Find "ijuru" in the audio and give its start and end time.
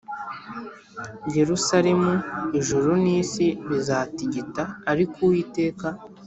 2.59-2.89